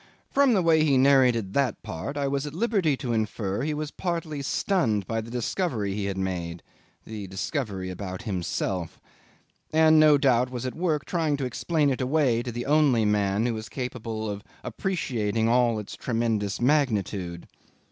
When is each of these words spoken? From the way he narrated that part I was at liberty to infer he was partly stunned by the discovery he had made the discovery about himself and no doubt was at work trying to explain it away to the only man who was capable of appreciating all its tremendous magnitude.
From 0.31 0.53
the 0.55 0.63
way 0.63 0.83
he 0.83 0.97
narrated 0.97 1.53
that 1.53 1.83
part 1.83 2.17
I 2.17 2.27
was 2.27 2.47
at 2.47 2.55
liberty 2.55 2.97
to 2.97 3.13
infer 3.13 3.61
he 3.61 3.75
was 3.75 3.91
partly 3.91 4.41
stunned 4.41 5.05
by 5.05 5.21
the 5.21 5.29
discovery 5.29 5.93
he 5.93 6.05
had 6.05 6.17
made 6.17 6.63
the 7.05 7.27
discovery 7.27 7.91
about 7.91 8.23
himself 8.23 8.99
and 9.71 9.99
no 9.99 10.17
doubt 10.17 10.49
was 10.49 10.65
at 10.65 10.73
work 10.73 11.05
trying 11.05 11.37
to 11.37 11.45
explain 11.45 11.91
it 11.91 12.01
away 12.01 12.41
to 12.41 12.51
the 12.51 12.65
only 12.65 13.05
man 13.05 13.45
who 13.45 13.53
was 13.53 13.69
capable 13.69 14.27
of 14.27 14.43
appreciating 14.63 15.47
all 15.47 15.77
its 15.77 15.95
tremendous 15.95 16.59
magnitude. 16.59 17.47